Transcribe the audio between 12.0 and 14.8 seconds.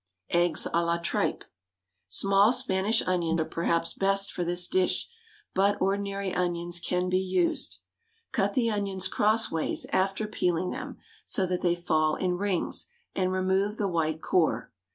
in rings, and remove the white core.